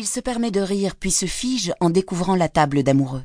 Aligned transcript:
Il 0.00 0.06
se 0.06 0.18
permet 0.18 0.50
de 0.50 0.62
rire 0.62 0.96
puis 0.96 1.10
se 1.10 1.26
fige 1.26 1.74
en 1.78 1.90
découvrant 1.90 2.34
la 2.34 2.48
table 2.48 2.82
d'amoureux. 2.82 3.22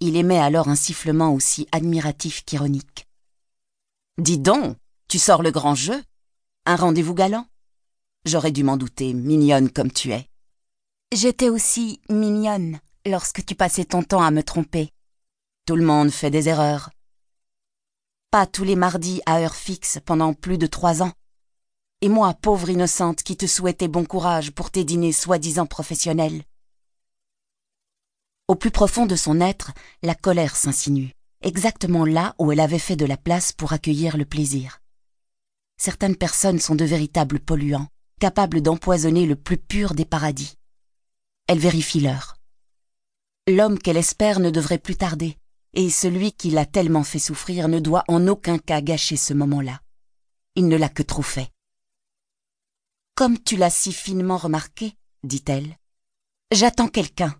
Il 0.00 0.16
émet 0.16 0.40
alors 0.40 0.66
un 0.66 0.74
sifflement 0.74 1.32
aussi 1.32 1.68
admiratif 1.70 2.44
qu'ironique. 2.44 3.06
Dis 4.18 4.36
donc, 4.36 4.76
tu 5.06 5.20
sors 5.20 5.40
le 5.40 5.52
grand 5.52 5.76
jeu 5.76 6.02
Un 6.64 6.74
rendez-vous 6.74 7.14
galant 7.14 7.46
J'aurais 8.24 8.50
dû 8.50 8.64
m'en 8.64 8.76
douter, 8.76 9.14
mignonne 9.14 9.70
comme 9.70 9.92
tu 9.92 10.10
es. 10.10 10.28
J'étais 11.14 11.48
aussi 11.48 12.00
mignonne 12.08 12.80
lorsque 13.06 13.46
tu 13.46 13.54
passais 13.54 13.84
ton 13.84 14.02
temps 14.02 14.24
à 14.24 14.32
me 14.32 14.42
tromper. 14.42 14.90
Tout 15.64 15.76
le 15.76 15.84
monde 15.84 16.10
fait 16.10 16.32
des 16.32 16.48
erreurs. 16.48 16.90
Pas 18.32 18.46
tous 18.46 18.64
les 18.64 18.74
mardis 18.74 19.20
à 19.26 19.38
heure 19.38 19.54
fixe 19.54 20.00
pendant 20.04 20.34
plus 20.34 20.58
de 20.58 20.66
trois 20.66 21.04
ans. 21.04 21.12
Et 22.06 22.08
moi, 22.08 22.34
pauvre 22.34 22.70
innocente 22.70 23.24
qui 23.24 23.36
te 23.36 23.46
souhaitais 23.46 23.88
bon 23.88 24.04
courage 24.04 24.52
pour 24.52 24.70
tes 24.70 24.84
dîners 24.84 25.10
soi-disant 25.10 25.66
professionnels. 25.66 26.44
Au 28.46 28.54
plus 28.54 28.70
profond 28.70 29.06
de 29.06 29.16
son 29.16 29.40
être, 29.40 29.72
la 30.04 30.14
colère 30.14 30.54
s'insinue, 30.54 31.16
exactement 31.42 32.04
là 32.04 32.36
où 32.38 32.52
elle 32.52 32.60
avait 32.60 32.78
fait 32.78 32.94
de 32.94 33.06
la 33.06 33.16
place 33.16 33.50
pour 33.50 33.72
accueillir 33.72 34.16
le 34.16 34.24
plaisir. 34.24 34.78
Certaines 35.78 36.14
personnes 36.14 36.60
sont 36.60 36.76
de 36.76 36.84
véritables 36.84 37.40
polluants, 37.40 37.88
capables 38.20 38.62
d'empoisonner 38.62 39.26
le 39.26 39.34
plus 39.34 39.58
pur 39.58 39.92
des 39.92 40.04
paradis. 40.04 40.54
Elle 41.48 41.58
vérifie 41.58 41.98
l'heure. 41.98 42.36
L'homme 43.48 43.80
qu'elle 43.80 43.96
espère 43.96 44.38
ne 44.38 44.50
devrait 44.50 44.78
plus 44.78 44.94
tarder, 44.94 45.36
et 45.74 45.90
celui 45.90 46.30
qui 46.30 46.52
l'a 46.52 46.66
tellement 46.66 47.02
fait 47.02 47.18
souffrir 47.18 47.66
ne 47.66 47.80
doit 47.80 48.04
en 48.06 48.28
aucun 48.28 48.58
cas 48.58 48.80
gâcher 48.80 49.16
ce 49.16 49.34
moment-là. 49.34 49.80
Il 50.54 50.68
ne 50.68 50.76
l'a 50.76 50.88
que 50.88 51.02
trop 51.02 51.22
fait. 51.22 51.50
Comme 53.16 53.38
tu 53.38 53.56
l'as 53.56 53.70
si 53.70 53.94
finement 53.94 54.36
remarqué, 54.36 54.92
dit-elle, 55.24 55.78
j'attends 56.52 56.88
quelqu'un. 56.88 57.34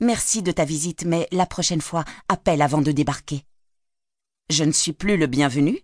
Merci 0.00 0.42
de 0.42 0.50
ta 0.50 0.64
visite, 0.64 1.04
mais 1.04 1.28
la 1.30 1.46
prochaine 1.46 1.80
fois, 1.80 2.04
appelle 2.28 2.60
avant 2.60 2.82
de 2.82 2.90
débarquer. 2.90 3.44
Je 4.50 4.64
ne 4.64 4.72
suis 4.72 4.92
plus 4.92 5.16
le 5.16 5.28
bienvenu 5.28 5.78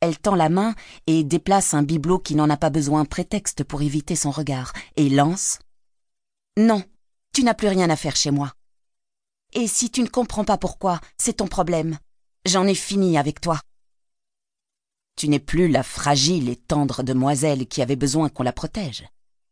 Elle 0.00 0.16
tend 0.16 0.36
la 0.36 0.48
main 0.48 0.76
et 1.08 1.24
déplace 1.24 1.74
un 1.74 1.82
bibelot 1.82 2.20
qui 2.20 2.36
n'en 2.36 2.48
a 2.48 2.56
pas 2.56 2.70
besoin 2.70 3.04
prétexte 3.04 3.64
pour 3.64 3.82
éviter 3.82 4.14
son 4.14 4.30
regard, 4.30 4.72
et 4.94 5.10
lance 5.10 5.58
Non, 6.56 6.84
tu 7.34 7.42
n'as 7.42 7.54
plus 7.54 7.66
rien 7.66 7.90
à 7.90 7.96
faire 7.96 8.14
chez 8.14 8.30
moi. 8.30 8.52
Et 9.54 9.66
si 9.66 9.90
tu 9.90 10.02
ne 10.02 10.08
comprends 10.08 10.44
pas 10.44 10.56
pourquoi, 10.56 11.00
c'est 11.16 11.38
ton 11.38 11.48
problème. 11.48 11.98
J'en 12.46 12.64
ai 12.64 12.76
fini 12.76 13.18
avec 13.18 13.40
toi. 13.40 13.60
Tu 15.18 15.28
n'es 15.28 15.40
plus 15.40 15.66
la 15.66 15.82
fragile 15.82 16.48
et 16.48 16.54
tendre 16.54 17.02
demoiselle 17.02 17.66
qui 17.66 17.82
avait 17.82 17.96
besoin 17.96 18.28
qu'on 18.28 18.44
la 18.44 18.52
protège. 18.52 19.04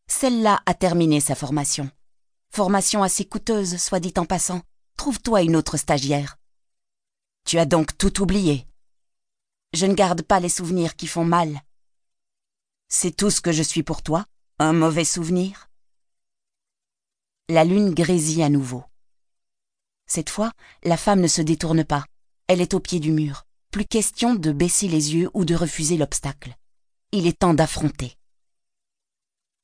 Celle-là 0.06 0.62
a 0.64 0.74
terminé 0.74 1.18
sa 1.18 1.34
formation. 1.34 1.90
Formation 2.54 3.02
assez 3.02 3.24
coûteuse, 3.24 3.76
soit 3.76 3.98
dit 3.98 4.14
en 4.16 4.26
passant. 4.26 4.62
Trouve-toi 4.96 5.42
une 5.42 5.56
autre 5.56 5.76
stagiaire. 5.76 6.36
Tu 7.44 7.58
as 7.58 7.64
donc 7.64 7.98
tout 7.98 8.22
oublié. 8.22 8.64
Je 9.72 9.86
ne 9.86 9.94
garde 9.94 10.22
pas 10.22 10.38
les 10.38 10.48
souvenirs 10.48 10.94
qui 10.94 11.08
font 11.08 11.24
mal. 11.24 11.60
C'est 12.88 13.16
tout 13.16 13.30
ce 13.30 13.40
que 13.40 13.50
je 13.50 13.64
suis 13.64 13.82
pour 13.82 14.04
toi 14.04 14.24
Un 14.60 14.72
mauvais 14.72 15.04
souvenir? 15.04 15.68
La 17.48 17.64
lune 17.64 17.92
grésille 17.92 18.44
à 18.44 18.50
nouveau. 18.50 18.84
Cette 20.06 20.30
fois, 20.30 20.52
la 20.84 20.96
femme 20.96 21.20
ne 21.20 21.26
se 21.26 21.42
détourne 21.42 21.82
pas. 21.82 22.04
Elle 22.46 22.60
est 22.60 22.74
au 22.74 22.78
pied 22.78 23.00
du 23.00 23.10
mur. 23.10 23.45
Plus 23.76 23.84
question 23.84 24.34
de 24.34 24.52
baisser 24.52 24.88
les 24.88 25.14
yeux 25.14 25.28
ou 25.34 25.44
de 25.44 25.54
refuser 25.54 25.98
l'obstacle. 25.98 26.56
Il 27.12 27.26
est 27.26 27.40
temps 27.40 27.52
d'affronter. 27.52 28.16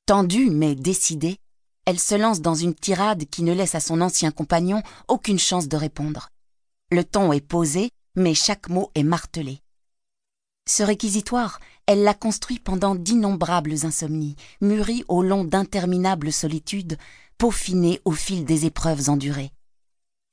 Tendue 0.05 0.51
mais 0.51 0.75
décidée, 0.75 1.39
elle 1.87 1.99
se 1.99 2.15
lance 2.15 2.43
dans 2.43 2.55
une 2.55 2.75
tirade 2.75 3.25
qui 3.25 3.43
ne 3.43 3.55
laisse 3.55 3.75
à 3.75 3.81
son 3.81 4.03
ancien 4.03 4.31
compagnon 4.31 4.83
aucune 5.09 5.39
chance 5.39 5.67
de 5.67 5.79
répondre. 5.79 6.29
Le 6.91 7.05
ton 7.05 7.33
est 7.33 7.41
posé, 7.41 7.89
mais 8.15 8.35
chaque 8.35 8.69
mot 8.69 8.91
est 8.95 9.03
martelé. 9.03 9.61
Ce 10.69 10.83
réquisitoire, 10.83 11.59
elle 11.86 12.03
l'a 12.03 12.13
construit 12.13 12.59
pendant 12.59 12.95
d'innombrables 12.95 13.86
insomnies, 13.86 14.36
mûri 14.61 15.05
au 15.09 15.23
long 15.23 15.42
d'interminables 15.42 16.35
solitudes, 16.35 16.98
peaufiné 17.39 17.98
au 18.05 18.13
fil 18.13 18.45
des 18.45 18.67
épreuves 18.67 19.09
endurées. 19.09 19.53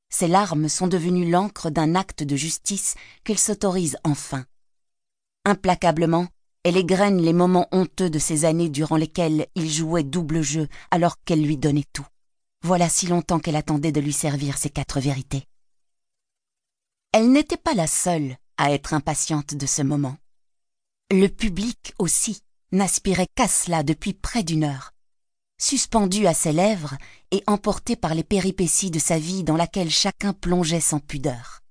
Ses 0.10 0.28
larmes 0.28 0.70
sont 0.70 0.88
devenues 0.88 1.30
l'encre 1.30 1.70
d'un 1.70 1.96
acte 1.96 2.24
de 2.24 2.36
justice 2.36 2.96
qu'elle 3.24 3.38
s'autorise 3.38 3.98
enfin. 4.04 4.46
Implacablement, 5.46 6.28
elle 6.64 6.78
égrène 6.78 7.22
les 7.22 7.34
moments 7.34 7.68
honteux 7.72 8.10
de 8.10 8.20
ces 8.20 8.44
années 8.44 8.70
durant 8.70 8.98
lesquelles 8.98 9.48
il 9.56 9.72
jouait 9.72 10.04
double 10.04 10.42
jeu 10.42 10.68
alors 10.92 11.16
qu'elle 11.24 11.44
lui 11.44 11.58
donnait 11.58 11.86
tout. 11.94 12.08
Voilà 12.64 12.90
si 12.90 13.08
longtemps 13.08 13.40
qu'elle 13.40 13.56
attendait 13.56 13.92
de 13.94 14.02
lui 14.02 14.12
servir 14.12 14.58
ces 14.58 14.70
quatre 14.70 15.00
vérités. 15.00 15.46
Elle 17.14 17.32
n'était 17.32 17.58
pas 17.58 17.74
la 17.74 17.88
seule 17.88 18.36
à 18.58 18.72
être 18.74 18.94
impatiente 18.94 19.56
de 19.56 19.66
ce 19.66 19.82
moment. 19.82 20.18
Le 21.12 21.28
public 21.28 21.94
aussi 21.98 22.42
n'aspirait 22.72 23.28
qu'à 23.34 23.48
cela 23.48 23.84
depuis 23.84 24.14
près 24.14 24.44
d'une 24.44 24.64
heure 24.64 24.92
suspendu 25.60 26.26
à 26.26 26.34
ses 26.34 26.54
lèvres 26.54 26.98
et 27.32 27.44
emporté 27.46 27.96
par 27.96 28.16
les 28.16 28.24
péripéties 28.24 28.90
de 28.90 28.98
sa 28.98 29.20
vie 29.20 29.44
dans 29.44 29.58
laquelle 29.58 29.92
chacun 29.92 30.34
plongeait 30.34 30.82
sans 30.82 31.00
pudeur. 31.00 31.62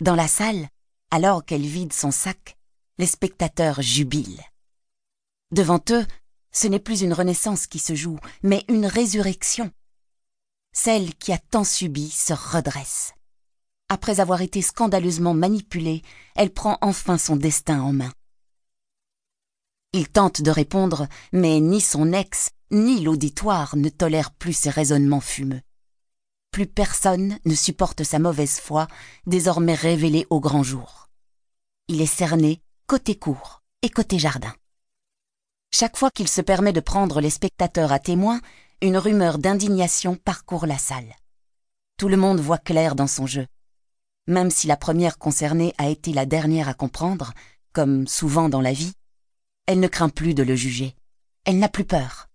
Dans 0.00 0.14
la 0.14 0.28
salle, 0.28 0.68
alors 1.10 1.44
qu'elle 1.44 1.66
vide 1.66 1.92
son 1.92 2.10
sac, 2.10 2.56
les 2.98 3.06
spectateurs 3.06 3.82
jubilent. 3.82 4.44
Devant 5.50 5.80
eux, 5.90 6.06
ce 6.52 6.68
n'est 6.68 6.78
plus 6.78 7.02
une 7.02 7.12
renaissance 7.12 7.66
qui 7.66 7.78
se 7.78 7.94
joue, 7.94 8.18
mais 8.42 8.64
une 8.68 8.86
résurrection. 8.86 9.72
Celle 10.72 11.14
qui 11.14 11.32
a 11.32 11.38
tant 11.38 11.64
subi 11.64 12.10
se 12.10 12.32
redresse. 12.32 13.12
Après 13.88 14.20
avoir 14.20 14.42
été 14.42 14.62
scandaleusement 14.62 15.34
manipulée, 15.34 16.02
elle 16.36 16.52
prend 16.52 16.78
enfin 16.80 17.18
son 17.18 17.36
destin 17.36 17.80
en 17.80 17.92
main. 17.92 18.12
Il 19.92 20.08
tente 20.08 20.42
de 20.42 20.50
répondre, 20.50 21.06
mais 21.32 21.60
ni 21.60 21.80
son 21.80 22.12
ex, 22.12 22.50
ni 22.70 23.00
l'auditoire 23.00 23.76
ne 23.76 23.88
tolèrent 23.88 24.32
plus 24.32 24.52
ses 24.52 24.70
raisonnements 24.70 25.20
fumeux. 25.20 25.60
Plus 26.50 26.66
personne 26.66 27.38
ne 27.44 27.54
supporte 27.54 28.04
sa 28.04 28.18
mauvaise 28.18 28.60
foi, 28.60 28.86
désormais 29.26 29.74
révélée 29.74 30.26
au 30.30 30.40
grand 30.40 30.62
jour. 30.62 31.10
Il 31.88 32.00
est 32.00 32.06
cerné 32.06 32.60
côté 32.86 33.16
cour 33.16 33.62
et 33.82 33.90
côté 33.90 34.18
jardin. 34.18 34.54
Chaque 35.72 35.96
fois 35.96 36.10
qu'il 36.10 36.28
se 36.28 36.40
permet 36.40 36.72
de 36.72 36.80
prendre 36.80 37.20
les 37.20 37.30
spectateurs 37.30 37.92
à 37.92 37.98
témoin, 37.98 38.40
une 38.80 38.96
rumeur 38.96 39.38
d'indignation 39.38 40.16
parcourt 40.16 40.66
la 40.66 40.78
salle. 40.78 41.14
Tout 41.96 42.08
le 42.08 42.16
monde 42.16 42.40
voit 42.40 42.58
clair 42.58 42.94
dans 42.94 43.06
son 43.06 43.26
jeu. 43.26 43.46
Même 44.26 44.50
si 44.50 44.66
la 44.66 44.76
première 44.76 45.18
concernée 45.18 45.74
a 45.78 45.88
été 45.88 46.12
la 46.12 46.26
dernière 46.26 46.68
à 46.68 46.74
comprendre, 46.74 47.34
comme 47.72 48.06
souvent 48.06 48.48
dans 48.48 48.60
la 48.60 48.72
vie, 48.72 48.92
elle 49.66 49.80
ne 49.80 49.88
craint 49.88 50.08
plus 50.08 50.34
de 50.34 50.42
le 50.42 50.54
juger. 50.54 50.94
Elle 51.44 51.58
n'a 51.58 51.68
plus 51.68 51.84
peur. 51.84 52.28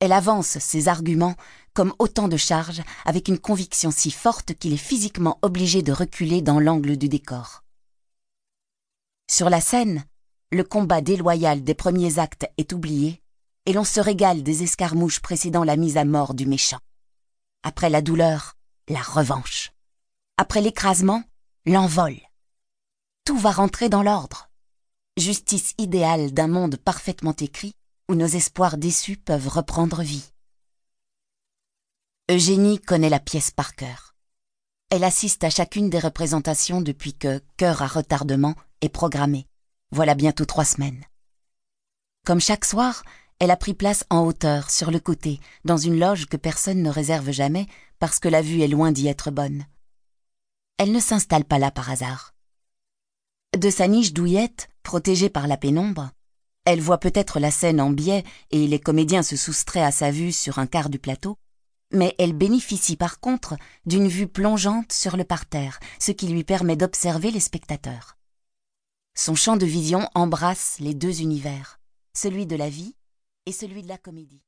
Elle 0.00 0.12
avance 0.12 0.58
ses 0.58 0.88
arguments 0.88 1.36
comme 1.72 1.94
autant 1.98 2.28
de 2.28 2.36
charges 2.36 2.82
avec 3.04 3.28
une 3.28 3.38
conviction 3.38 3.90
si 3.90 4.10
forte 4.10 4.54
qu'il 4.54 4.72
est 4.72 4.76
physiquement 4.76 5.38
obligé 5.42 5.82
de 5.82 5.92
reculer 5.92 6.42
dans 6.42 6.60
l'angle 6.60 6.96
du 6.96 7.08
décor. 7.08 7.64
Sur 9.30 9.50
la 9.50 9.60
scène, 9.60 10.04
le 10.52 10.64
combat 10.64 11.00
déloyal 11.00 11.64
des 11.64 11.74
premiers 11.74 12.18
actes 12.18 12.46
est 12.58 12.72
oublié 12.72 13.22
et 13.66 13.72
l'on 13.72 13.84
se 13.84 14.00
régale 14.00 14.42
des 14.42 14.62
escarmouches 14.62 15.20
précédant 15.20 15.64
la 15.64 15.76
mise 15.76 15.96
à 15.96 16.04
mort 16.04 16.34
du 16.34 16.46
méchant. 16.46 16.80
Après 17.62 17.88
la 17.88 18.02
douleur, 18.02 18.56
la 18.88 19.00
revanche. 19.00 19.72
Après 20.36 20.60
l'écrasement, 20.60 21.24
l'envol. 21.64 22.16
Tout 23.24 23.38
va 23.38 23.52
rentrer 23.52 23.88
dans 23.88 24.02
l'ordre 24.02 24.50
justice 25.16 25.74
idéale 25.78 26.32
d'un 26.32 26.48
monde 26.48 26.76
parfaitement 26.76 27.36
écrit 27.38 27.76
où 28.08 28.14
nos 28.14 28.26
espoirs 28.26 28.76
déçus 28.76 29.16
peuvent 29.16 29.48
reprendre 29.48 30.02
vie. 30.02 30.30
Eugénie 32.30 32.78
connaît 32.78 33.08
la 33.08 33.20
pièce 33.20 33.50
par 33.50 33.74
cœur. 33.74 34.14
Elle 34.90 35.04
assiste 35.04 35.44
à 35.44 35.50
chacune 35.50 35.90
des 35.90 35.98
représentations 35.98 36.80
depuis 36.80 37.14
que 37.14 37.42
Cœur 37.56 37.82
à 37.82 37.86
retardement 37.86 38.54
est 38.80 38.88
programmé. 38.88 39.46
Voilà 39.90 40.14
bientôt 40.14 40.44
trois 40.44 40.64
semaines. 40.64 41.04
Comme 42.24 42.40
chaque 42.40 42.64
soir, 42.64 43.02
elle 43.38 43.50
a 43.50 43.56
pris 43.56 43.74
place 43.74 44.04
en 44.10 44.24
hauteur, 44.24 44.70
sur 44.70 44.90
le 44.90 45.00
côté, 45.00 45.40
dans 45.64 45.76
une 45.76 45.98
loge 45.98 46.26
que 46.26 46.36
personne 46.36 46.82
ne 46.82 46.90
réserve 46.90 47.30
jamais 47.30 47.66
parce 47.98 48.18
que 48.18 48.28
la 48.28 48.42
vue 48.42 48.60
est 48.62 48.68
loin 48.68 48.92
d'y 48.92 49.08
être 49.08 49.30
bonne. 49.30 49.66
Elle 50.78 50.92
ne 50.92 51.00
s'installe 51.00 51.44
pas 51.44 51.58
là 51.58 51.70
par 51.70 51.90
hasard. 51.90 52.34
De 53.56 53.70
sa 53.70 53.86
niche 53.86 54.12
douillette, 54.12 54.68
protégée 54.82 55.28
par 55.28 55.46
la 55.46 55.56
pénombre, 55.56 56.10
elle 56.64 56.80
voit 56.80 56.98
peut-être 56.98 57.40
la 57.40 57.50
scène 57.50 57.80
en 57.80 57.90
biais 57.90 58.24
et 58.50 58.66
les 58.66 58.80
comédiens 58.80 59.22
se 59.22 59.36
soustraient 59.36 59.82
à 59.82 59.92
sa 59.92 60.10
vue 60.10 60.32
sur 60.32 60.58
un 60.58 60.66
quart 60.66 60.88
du 60.88 60.98
plateau, 60.98 61.36
mais 61.92 62.14
elle 62.18 62.32
bénéficie 62.32 62.96
par 62.96 63.20
contre 63.20 63.56
d'une 63.86 64.08
vue 64.08 64.26
plongeante 64.26 64.92
sur 64.92 65.16
le 65.16 65.24
parterre, 65.24 65.78
ce 65.98 66.12
qui 66.12 66.28
lui 66.28 66.44
permet 66.44 66.76
d'observer 66.76 67.30
les 67.30 67.40
spectateurs. 67.40 68.16
Son 69.16 69.34
champ 69.34 69.56
de 69.56 69.66
vision 69.66 70.08
embrasse 70.14 70.76
les 70.80 70.94
deux 70.94 71.20
univers, 71.20 71.80
celui 72.16 72.46
de 72.46 72.56
la 72.56 72.68
vie 72.68 72.96
et 73.46 73.52
celui 73.52 73.82
de 73.82 73.88
la 73.88 73.98
comédie. 73.98 74.44